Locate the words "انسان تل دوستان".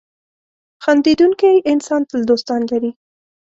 1.71-2.61